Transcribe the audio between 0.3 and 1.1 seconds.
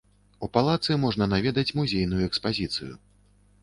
У палацы